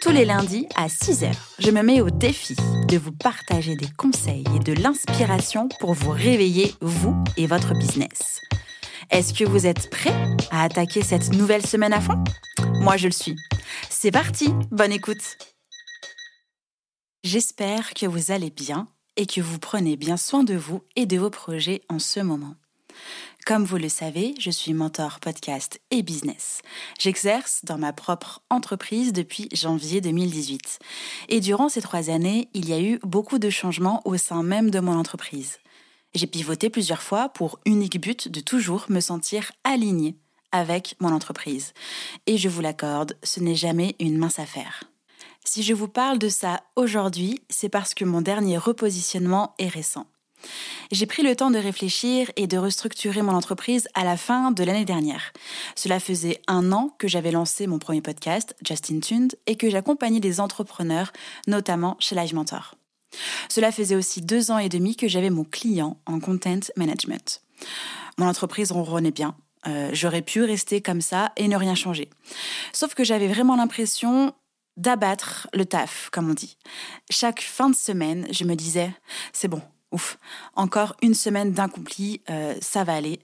[0.00, 2.56] Tous les lundis à 6h, je me mets au défi
[2.88, 8.40] de vous partager des conseils et de l'inspiration pour vous réveiller, vous et votre business.
[9.10, 10.14] Est-ce que vous êtes prêts
[10.50, 12.24] à attaquer cette nouvelle semaine à fond?
[12.80, 13.36] Moi, je le suis.
[13.90, 15.36] C'est parti, bonne écoute
[17.22, 21.18] J'espère que vous allez bien et que vous prenez bien soin de vous et de
[21.18, 22.54] vos projets en ce moment.
[23.46, 26.60] Comme vous le savez, je suis mentor podcast et business.
[26.98, 30.78] J'exerce dans ma propre entreprise depuis janvier 2018.
[31.30, 34.70] Et durant ces trois années, il y a eu beaucoup de changements au sein même
[34.70, 35.58] de mon entreprise.
[36.14, 40.16] J'ai pivoté plusieurs fois pour unique but de toujours me sentir alignée
[40.52, 41.72] avec mon entreprise.
[42.26, 44.84] Et je vous l'accorde, ce n'est jamais une mince affaire.
[45.44, 50.06] Si je vous parle de ça aujourd'hui, c'est parce que mon dernier repositionnement est récent.
[50.90, 54.64] J'ai pris le temps de réfléchir et de restructurer mon entreprise à la fin de
[54.64, 55.32] l'année dernière.
[55.76, 60.20] Cela faisait un an que j'avais lancé mon premier podcast, Justin Tuned, et que j'accompagnais
[60.20, 61.12] des entrepreneurs,
[61.46, 62.74] notamment chez Live Mentor.
[63.48, 67.42] Cela faisait aussi deux ans et demi que j'avais mon client en content management.
[68.18, 69.34] Mon entreprise ronronnait bien.
[69.66, 72.08] Euh, j'aurais pu rester comme ça et ne rien changer.
[72.72, 74.32] Sauf que j'avais vraiment l'impression
[74.76, 76.56] d'abattre le taf, comme on dit.
[77.10, 78.90] Chaque fin de semaine, je me disais,
[79.32, 79.60] c'est bon,
[79.92, 80.18] ouf,
[80.54, 83.20] encore une semaine d'incompli, euh, ça va aller.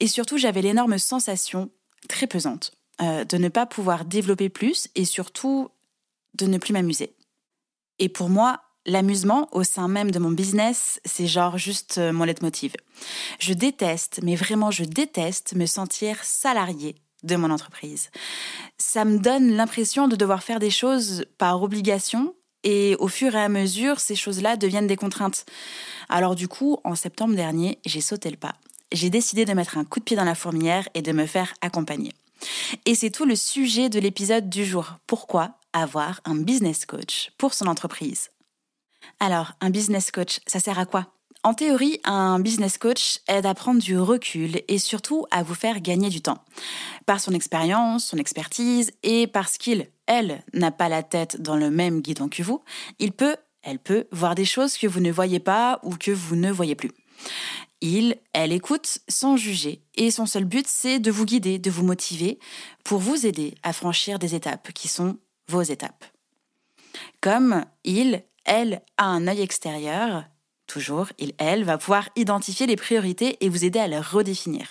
[0.00, 1.70] Et surtout, j'avais l'énorme sensation,
[2.08, 5.70] très pesante, euh, de ne pas pouvoir développer plus et surtout
[6.34, 7.14] de ne plus m'amuser.
[7.98, 12.24] Et pour moi, l'amusement au sein même de mon business, c'est genre juste euh, mon
[12.24, 12.74] leitmotiv.
[13.38, 18.10] Je déteste, mais vraiment je déteste me sentir salarié de mon entreprise.
[18.78, 22.34] Ça me donne l'impression de devoir faire des choses par obligation
[22.64, 25.46] et au fur et à mesure, ces choses-là deviennent des contraintes.
[26.08, 28.54] Alors du coup, en septembre dernier, j'ai sauté le pas.
[28.92, 31.54] J'ai décidé de mettre un coup de pied dans la fourmilière et de me faire
[31.60, 32.12] accompagner.
[32.86, 34.96] Et c'est tout le sujet de l'épisode du jour.
[35.06, 38.30] Pourquoi avoir un business coach pour son entreprise?
[39.20, 41.06] Alors, un business coach, ça sert à quoi?
[41.42, 45.80] En théorie, un business coach aide à prendre du recul et surtout à vous faire
[45.80, 46.44] gagner du temps.
[47.06, 51.70] Par son expérience, son expertise et parce qu'il, elle, n'a pas la tête dans le
[51.70, 52.64] même guidon que vous,
[52.98, 56.34] il peut, elle peut, voir des choses que vous ne voyez pas ou que vous
[56.34, 56.90] ne voyez plus.
[57.80, 61.84] Il, elle écoute sans juger et son seul but c'est de vous guider, de vous
[61.84, 62.40] motiver
[62.82, 65.16] pour vous aider à franchir des étapes qui sont
[65.48, 66.04] vos étapes.
[67.20, 70.24] Comme il, elle a un œil extérieur,
[70.70, 74.66] toujours, il, elle, va pouvoir identifier les priorités et vous aider à les redéfinir.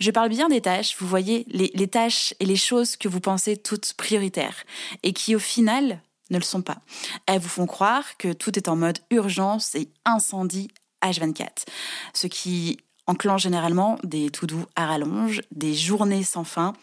[0.00, 3.56] Je parle bien des tâches, vous voyez, les, tâches et les choses que vous pensez
[3.56, 4.64] toutes prioritaires
[5.02, 6.78] et qui au final ne le sont pas.
[7.26, 10.68] Elles vous font croire que tout est en mode urgence et incendie
[11.02, 11.64] H24,
[12.12, 16.74] ce qui enclenche généralement des tout doux à rallonge, des journées sans fin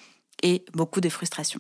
[0.42, 1.60] et beaucoup de frustration.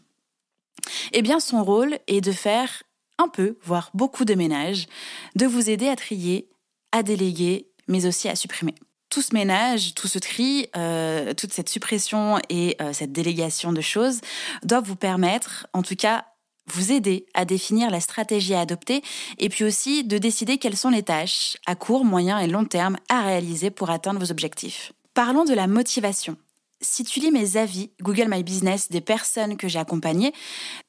[1.11, 2.83] Eh bien, son rôle est de faire
[3.17, 4.87] un peu, voire beaucoup de ménage,
[5.35, 6.47] de vous aider à trier
[6.91, 8.75] à déléguer, mais aussi à supprimer.
[9.09, 13.81] Tout ce ménage, tout ce tri, euh, toute cette suppression et euh, cette délégation de
[13.81, 14.19] choses
[14.63, 16.25] doivent vous permettre, en tout cas,
[16.67, 19.01] vous aider à définir la stratégie à adopter
[19.37, 22.97] et puis aussi de décider quelles sont les tâches à court, moyen et long terme
[23.09, 24.91] à réaliser pour atteindre vos objectifs.
[25.13, 26.37] Parlons de la motivation.
[26.79, 30.31] Si tu lis mes avis Google My Business des personnes que j'ai accompagnées,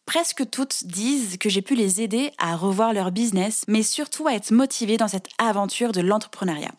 [0.04, 4.34] presque toutes disent que j'ai pu les aider à revoir leur business, mais surtout à
[4.34, 6.72] être motivées dans cette aventure de l'entrepreneuriat.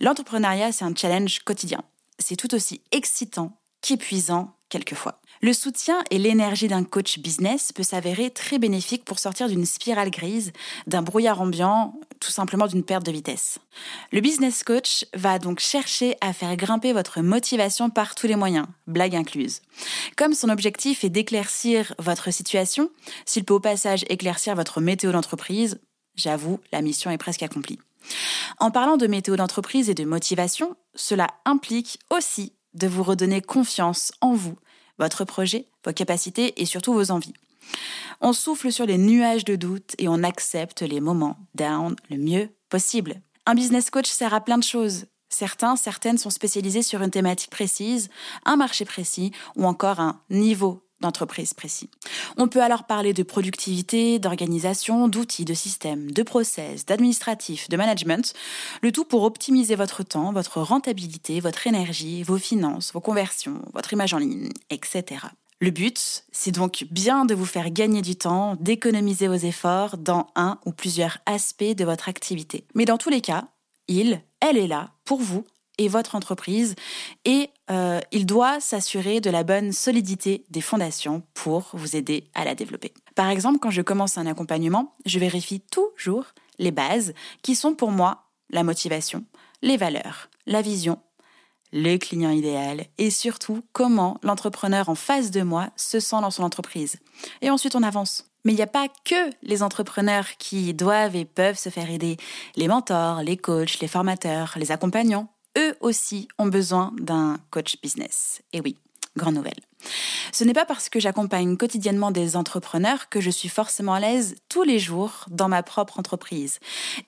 [0.00, 1.82] L'entrepreneuriat, c'est un challenge quotidien.
[2.18, 5.20] C'est tout aussi excitant qu'épuisant quelquefois.
[5.42, 10.10] Le soutien et l'énergie d'un coach business peut s'avérer très bénéfique pour sortir d'une spirale
[10.10, 10.52] grise,
[10.86, 13.58] d'un brouillard ambiant, tout simplement d'une perte de vitesse.
[14.12, 18.66] Le business coach va donc chercher à faire grimper votre motivation par tous les moyens,
[18.86, 19.62] blague incluse.
[20.14, 22.90] Comme son objectif est d'éclaircir votre situation,
[23.24, 25.80] s'il peut au passage éclaircir votre météo d'entreprise,
[26.16, 27.78] j'avoue, la mission est presque accomplie.
[28.58, 34.12] En parlant de météo d'entreprise et de motivation, cela implique aussi de vous redonner confiance
[34.20, 34.56] en vous,
[35.00, 37.34] votre projet, vos capacités et surtout vos envies.
[38.20, 42.50] On souffle sur les nuages de doute et on accepte les moments down le mieux
[42.68, 43.20] possible.
[43.46, 45.06] Un business coach sert à plein de choses.
[45.30, 48.10] Certains, certaines sont spécialisés sur une thématique précise,
[48.44, 51.90] un marché précis ou encore un niveau d'entreprise précis.
[52.36, 58.34] On peut alors parler de productivité, d'organisation, d'outils, de systèmes, de process, d'administratif, de management,
[58.82, 63.92] le tout pour optimiser votre temps, votre rentabilité, votre énergie, vos finances, vos conversions, votre
[63.92, 65.26] image en ligne, etc.
[65.62, 70.28] Le but, c'est donc bien de vous faire gagner du temps, d'économiser vos efforts dans
[70.34, 72.64] un ou plusieurs aspects de votre activité.
[72.74, 73.44] Mais dans tous les cas,
[73.86, 75.44] il, elle est là pour vous
[75.80, 76.74] et votre entreprise
[77.24, 82.44] et euh, il doit s'assurer de la bonne solidité des fondations pour vous aider à
[82.44, 82.92] la développer.
[83.14, 86.26] Par exemple, quand je commence un accompagnement, je vérifie toujours
[86.58, 89.24] les bases qui sont pour moi la motivation,
[89.62, 90.98] les valeurs, la vision,
[91.72, 96.42] le client idéal et surtout comment l'entrepreneur en face de moi se sent dans son
[96.42, 96.96] entreprise.
[97.40, 98.26] Et ensuite on avance.
[98.44, 102.18] Mais il n'y a pas que les entrepreneurs qui doivent et peuvent se faire aider.
[102.56, 108.42] Les mentors, les coachs, les formateurs, les accompagnants eux aussi ont besoin d'un coach business.
[108.52, 108.76] Et oui,
[109.16, 109.60] grande nouvelle.
[110.32, 114.36] Ce n'est pas parce que j'accompagne quotidiennement des entrepreneurs que je suis forcément à l'aise
[114.48, 116.58] tous les jours dans ma propre entreprise.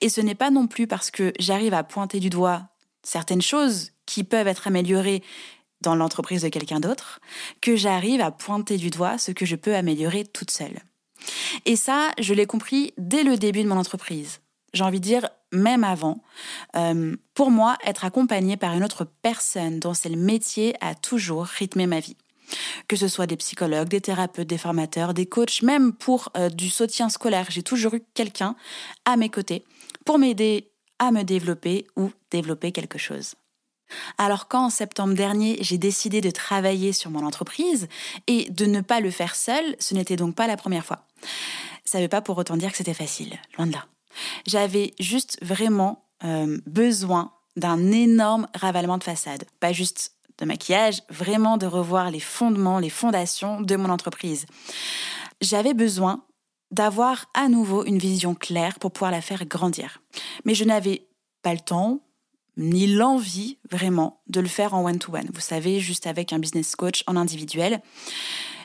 [0.01, 2.63] Et ce n'est pas non plus parce que j'arrive à pointer du doigt
[3.03, 5.23] certaines choses qui peuvent être améliorées
[5.81, 7.19] dans l'entreprise de quelqu'un d'autre
[7.61, 10.79] que j'arrive à pointer du doigt ce que je peux améliorer toute seule.
[11.65, 14.39] Et ça, je l'ai compris dès le début de mon entreprise
[14.73, 16.21] j'ai envie de dire même avant,
[16.75, 21.45] euh, pour moi, être accompagnée par une autre personne dont c'est le métier a toujours
[21.45, 22.17] rythmé ma vie.
[22.87, 26.69] Que ce soit des psychologues, des thérapeutes, des formateurs, des coachs, même pour euh, du
[26.69, 28.55] soutien scolaire, j'ai toujours eu quelqu'un
[29.05, 29.63] à mes côtés
[30.05, 33.35] pour m'aider à me développer ou développer quelque chose.
[34.17, 37.87] Alors quand en septembre dernier j'ai décidé de travailler sur mon entreprise
[38.27, 41.05] et de ne pas le faire seul, ce n'était donc pas la première fois.
[41.85, 43.85] Ça ne veut pas pour autant dire que c'était facile, loin de là.
[44.45, 49.45] J'avais juste vraiment euh, besoin d'un énorme ravalement de façade.
[49.59, 54.45] Pas juste de maquillage, vraiment de revoir les fondements, les fondations de mon entreprise.
[55.41, 56.23] J'avais besoin
[56.71, 60.01] d'avoir à nouveau une vision claire pour pouvoir la faire grandir.
[60.45, 61.07] Mais je n'avais
[61.43, 62.01] pas le temps,
[62.57, 65.29] ni l'envie vraiment de le faire en one-to-one.
[65.33, 67.81] Vous savez, juste avec un business coach en individuel.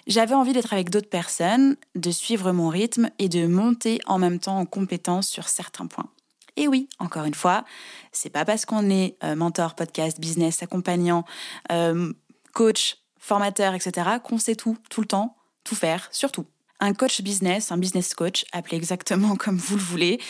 [0.09, 4.39] J'avais envie d'être avec d'autres personnes, de suivre mon rythme et de monter en même
[4.39, 6.09] temps en compétence sur certains points.
[6.57, 7.65] Et oui, encore une fois,
[8.11, 11.25] c'est pas parce qu'on est euh, mentor, podcast, business, accompagnant,
[11.71, 12.13] euh,
[12.55, 16.47] coach, formateur, etc., qu'on sait tout, tout le temps, tout faire, surtout.
[16.81, 20.21] Un coach business, un business coach, appelé exactement comme vous le voulez,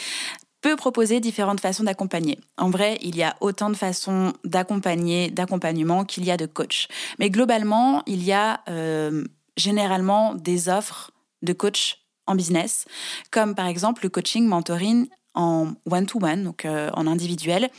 [0.60, 2.40] peut proposer différentes façons d'accompagner.
[2.56, 6.88] En vrai, il y a autant de façons d'accompagner, d'accompagnement qu'il y a de coach.
[7.20, 9.24] Mais globalement, il y a euh,
[9.58, 11.10] généralement des offres
[11.42, 12.86] de coach en business,
[13.30, 17.70] comme par exemple le coaching mentoring en one-to-one, donc euh, en individuel,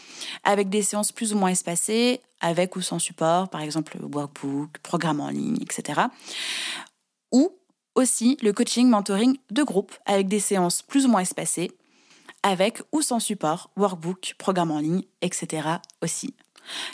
[0.44, 5.20] avec des séances plus ou moins espacées, avec ou sans support, par exemple workbook, programme
[5.20, 6.02] en ligne, etc.
[7.32, 7.52] Ou
[7.96, 11.72] aussi le coaching mentoring de groupe, avec des séances plus ou moins espacées,
[12.44, 15.68] avec ou sans support, workbook, programme en ligne, etc.
[16.02, 16.34] aussi.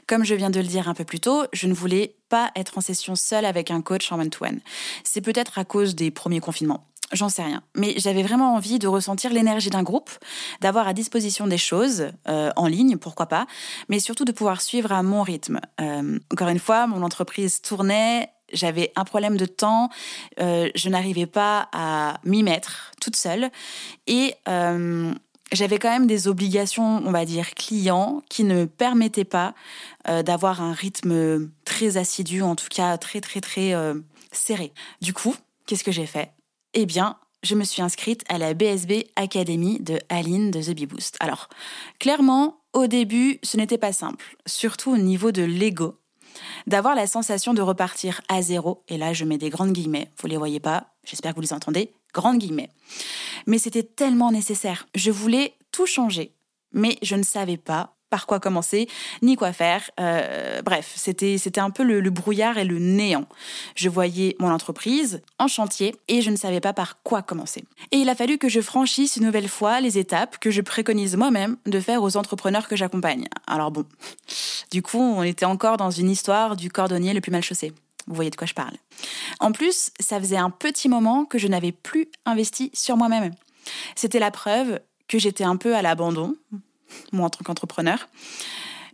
[0.07, 2.15] Comme je viens de le dire un peu plus tôt, je ne voulais
[2.55, 4.59] être en session seule avec un coach en one-to-one.
[5.03, 6.85] C'est peut-être à cause des premiers confinements.
[7.11, 7.61] J'en sais rien.
[7.75, 10.09] Mais j'avais vraiment envie de ressentir l'énergie d'un groupe,
[10.61, 13.45] d'avoir à disposition des choses, euh, en ligne, pourquoi pas,
[13.89, 15.59] mais surtout de pouvoir suivre à mon rythme.
[15.79, 19.89] Euh, encore une fois, mon entreprise tournait, j'avais un problème de temps,
[20.39, 23.51] euh, je n'arrivais pas à m'y mettre toute seule.
[24.07, 24.33] Et
[25.51, 29.53] j'avais quand même des obligations, on va dire, clients qui ne me permettaient pas
[30.07, 33.95] euh, d'avoir un rythme très assidu, en tout cas très très très euh,
[34.31, 34.73] serré.
[35.01, 35.35] Du coup,
[35.65, 36.31] qu'est-ce que j'ai fait?
[36.73, 40.87] Eh bien, je me suis inscrite à la BSB Academy de Aline de The Bee
[40.87, 41.15] Boost.
[41.19, 41.47] Alors,
[41.99, 45.99] clairement, au début, ce n'était pas simple, surtout au niveau de l'ego.
[46.67, 50.27] D'avoir la sensation de repartir à zéro, et là je mets des grandes guillemets, vous
[50.27, 52.71] les voyez pas, j'espère que vous les entendez, grandes guillemets.
[53.45, 54.87] Mais c'était tellement nécessaire.
[54.95, 56.31] Je voulais tout changer,
[56.73, 58.87] mais je ne savais pas par quoi commencer,
[59.21, 59.89] ni quoi faire.
[59.99, 63.25] Euh, bref, c'était un peu le, le, brouillard et le néant.
[63.75, 67.65] Je voyais mon entreprise en chantier et je ne savais pas par quoi commencer.
[67.91, 71.17] Et il a fallu que je franchisse une nouvelle fois les étapes que je préconise
[71.17, 73.27] moi-même de faire aux entrepreneurs que j'accompagne.
[73.47, 73.85] Alors bon,
[74.71, 77.73] du coup, on était encore dans une histoire du cordonnier le plus mal chaussé.
[78.07, 78.75] Vous voyez de quoi je parle.
[79.39, 83.33] En plus, ça faisait un petit moment que je n'avais plus investi sur moi-même.
[83.95, 86.35] C'était la preuve que j'étais un peu à l'abandon,
[87.11, 88.07] moi en tant qu'entrepreneur,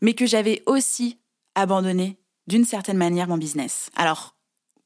[0.01, 1.19] mais que j'avais aussi
[1.55, 3.89] abandonné d'une certaine manière mon business.
[3.95, 4.35] Alors,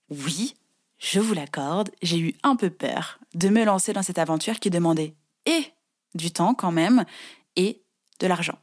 [0.09, 0.55] oui,
[0.97, 4.69] je vous l'accorde, j'ai eu un peu peur de me lancer dans cette aventure qui
[4.69, 5.15] demandait
[5.45, 5.65] et
[6.15, 7.05] du temps quand même
[7.55, 7.81] et
[8.19, 8.57] de l'argent.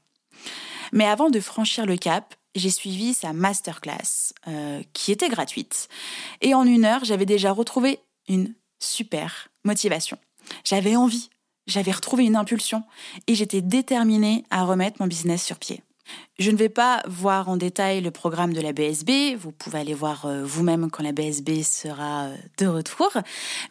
[0.92, 5.88] Mais avant de franchir le cap, j'ai suivi sa masterclass euh, qui était gratuite.
[6.40, 10.18] Et en une heure, j'avais déjà retrouvé une super motivation.
[10.64, 11.30] J'avais envie,
[11.66, 12.82] j'avais retrouvé une impulsion
[13.26, 15.82] et j'étais déterminée à remettre mon business sur pied.
[16.38, 19.94] Je ne vais pas voir en détail le programme de la BSB, vous pouvez aller
[19.94, 23.10] voir euh, vous-même quand la BSB sera euh, de retour.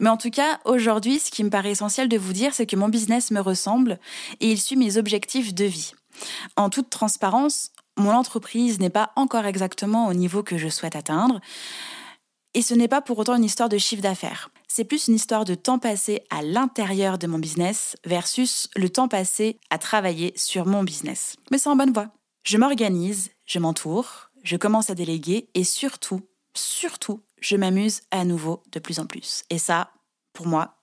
[0.00, 2.76] Mais en tout cas, aujourd'hui, ce qui me paraît essentiel de vous dire, c'est que
[2.76, 3.98] mon business me ressemble
[4.40, 5.92] et il suit mes objectifs de vie.
[6.56, 11.40] En toute transparence, mon entreprise n'est pas encore exactement au niveau que je souhaite atteindre.
[12.54, 14.50] Et ce n'est pas pour autant une histoire de chiffre d'affaires.
[14.68, 19.08] C'est plus une histoire de temps passé à l'intérieur de mon business versus le temps
[19.08, 21.36] passé à travailler sur mon business.
[21.50, 22.08] Mais c'est en bonne voie.
[22.44, 26.20] Je m'organise, je m'entoure, je commence à déléguer et surtout,
[26.54, 29.44] surtout, je m'amuse à nouveau de plus en plus.
[29.50, 29.90] Et ça,
[30.32, 30.76] pour moi,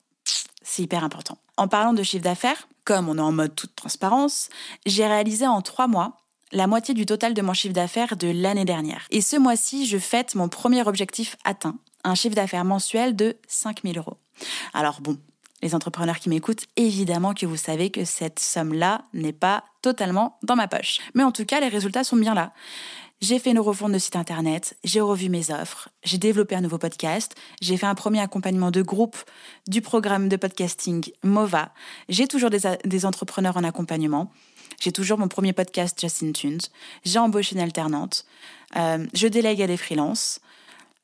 [0.61, 1.37] c'est hyper important.
[1.57, 4.49] En parlant de chiffre d'affaires, comme on est en mode toute transparence,
[4.85, 6.17] j'ai réalisé en trois mois
[6.51, 9.07] la moitié du total de mon chiffre d'affaires de l'année dernière.
[9.11, 13.97] Et ce mois-ci, je fête mon premier objectif atteint, un chiffre d'affaires mensuel de 5000
[13.97, 14.17] euros.
[14.73, 15.17] Alors bon,
[15.61, 20.55] les entrepreneurs qui m'écoutent, évidemment que vous savez que cette somme-là n'est pas totalement dans
[20.55, 20.99] ma poche.
[21.13, 22.53] Mais en tout cas, les résultats sont bien là.
[23.21, 26.77] J'ai fait une refonte de site internet, j'ai revu mes offres, j'ai développé un nouveau
[26.77, 29.17] podcast, j'ai fait un premier accompagnement de groupe
[29.67, 31.73] du programme de podcasting MOVA,
[32.07, 34.31] j'ai toujours des, entrepreneurs en accompagnement,
[34.79, 36.61] j'ai toujours mon premier podcast Justin Tunes,
[37.03, 38.25] j'ai embauché une alternante,
[38.75, 40.39] euh, je délègue à des freelances.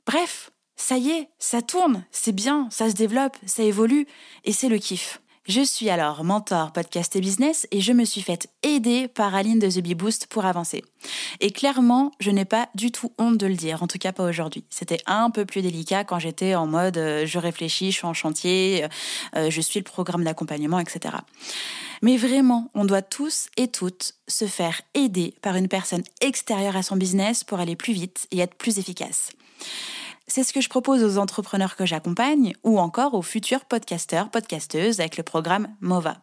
[0.06, 4.08] Bref, ça y est, ça tourne, c'est bien, ça se développe, ça évolue,
[4.44, 5.22] et c'est le kiff.
[5.48, 9.60] Je suis alors mentor podcast et business et je me suis faite aider par Aline
[9.60, 10.84] de The Bee Boost pour avancer.
[11.40, 14.24] Et clairement, je n'ai pas du tout honte de le dire, en tout cas pas
[14.24, 14.64] aujourd'hui.
[14.72, 18.16] C'était un peu plus délicat quand j'étais en mode euh, je réfléchis, je suis en
[18.16, 18.88] chantier, euh,
[19.36, 21.14] euh, je suis le programme d'accompagnement, etc.
[22.02, 26.82] Mais vraiment, on doit tous et toutes se faire aider par une personne extérieure à
[26.82, 29.30] son business pour aller plus vite et être plus efficace.
[30.28, 35.00] C'est ce que je propose aux entrepreneurs que j'accompagne ou encore aux futurs podcasteurs, podcasteuses
[35.00, 36.18] avec le programme MOVA.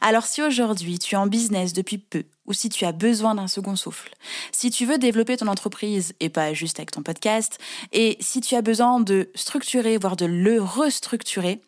[0.00, 3.48] Alors si aujourd'hui tu es en business depuis peu ou si tu as besoin d'un
[3.48, 4.14] second souffle,
[4.52, 7.58] si tu veux développer ton entreprise et pas juste avec ton podcast,
[7.92, 11.60] et si tu as besoin de structurer, voire de le restructurer,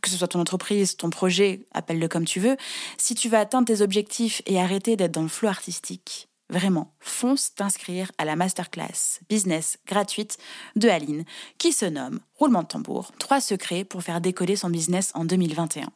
[0.00, 2.56] que ce soit ton entreprise, ton projet, appelle-le comme tu veux,
[2.96, 7.54] si tu veux atteindre tes objectifs et arrêter d'être dans le flot artistique, Vraiment, fonce
[7.54, 10.36] t'inscrire à la masterclass business gratuite
[10.76, 11.24] de Aline
[11.56, 15.88] qui se nomme Roulement de tambour, trois secrets pour faire décoller son business en 2021.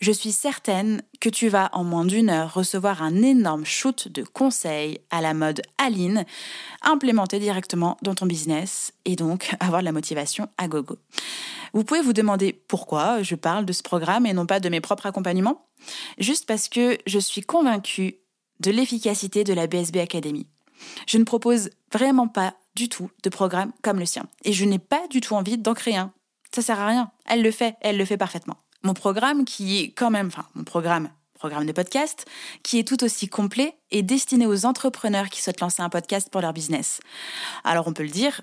[0.00, 4.24] Je suis certaine que tu vas en moins d'une heure recevoir un énorme shoot de
[4.24, 6.24] conseils à la mode Aline,
[6.82, 10.98] implémenté directement dans ton business et donc avoir de la motivation à gogo.
[11.74, 14.80] Vous pouvez vous demander pourquoi je parle de ce programme et non pas de mes
[14.80, 15.68] propres accompagnements?
[16.18, 18.16] Juste parce que je suis convaincue
[18.60, 20.46] de l'efficacité de la BSB Academy.
[21.06, 24.26] Je ne propose vraiment pas du tout de programme comme le sien.
[24.44, 26.12] Et je n'ai pas du tout envie d'en créer un.
[26.54, 27.10] Ça sert à rien.
[27.26, 28.56] Elle le fait, elle le fait parfaitement.
[28.82, 32.26] Mon programme qui est quand même, enfin, mon programme, programme de podcast,
[32.62, 36.40] qui est tout aussi complet, est destiné aux entrepreneurs qui souhaitent lancer un podcast pour
[36.40, 37.00] leur business.
[37.64, 38.40] Alors on peut le dire,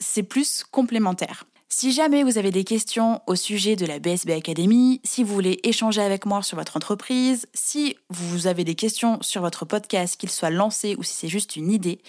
[0.00, 1.44] c'est plus complémentaire.
[1.70, 5.60] Si jamais vous avez des questions au sujet de la BSB Academy, si vous voulez
[5.64, 10.30] échanger avec moi sur votre entreprise, si vous avez des questions sur votre podcast, qu'il
[10.30, 12.00] soit lancé ou si c'est juste une idée,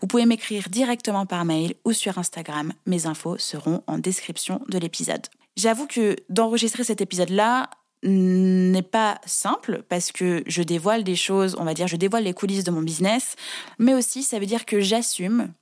[0.00, 2.72] vous pouvez m'écrire directement par mail ou sur Instagram.
[2.86, 5.26] Mes infos seront en description de l'épisode.
[5.58, 7.68] J'avoue que d'enregistrer cet épisode-là,
[8.04, 12.34] n'est pas simple parce que je dévoile des choses, on va dire, je dévoile les
[12.34, 13.36] coulisses de mon business,
[13.78, 15.52] mais aussi ça veut dire que j'assume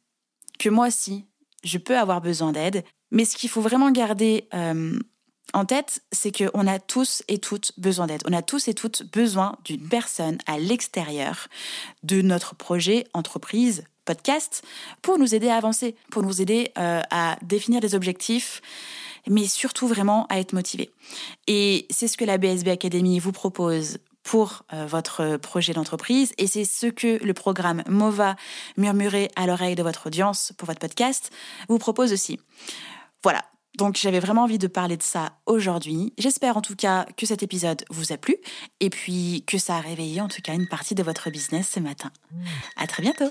[0.59, 1.27] que moi aussi,
[1.65, 4.99] je peux avoir besoin d'aide mais ce qu'il faut vraiment garder euh,
[5.53, 8.23] en tête, c'est qu'on a tous et toutes besoin d'aide.
[8.27, 11.49] On a tous et toutes besoin d'une personne à l'extérieur
[12.03, 14.63] de notre projet, entreprise, podcast,
[15.03, 18.61] pour nous aider à avancer, pour nous aider euh, à définir des objectifs,
[19.29, 20.91] mais surtout vraiment à être motivé.
[21.47, 26.47] Et c'est ce que la BSB Academy vous propose pour euh, votre projet d'entreprise et
[26.47, 28.37] c'est ce que le programme MOVA
[28.77, 31.31] murmurer à l'oreille de votre audience pour votre podcast
[31.69, 32.39] vous propose aussi.
[33.23, 33.45] Voilà.
[33.79, 36.13] Donc j'avais vraiment envie de parler de ça aujourd'hui.
[36.19, 38.37] J'espère en tout cas que cet épisode vous a plu
[38.81, 41.81] et puis que ça a réveillé en tout cas une partie de votre business ce
[41.81, 42.11] matin.
[42.77, 43.31] À très bientôt.